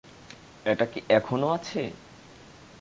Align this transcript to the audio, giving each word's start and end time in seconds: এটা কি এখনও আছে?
এটা 0.65 0.85
কি 0.85 0.99
এখনও 1.09 1.47
আছে? 1.49 1.81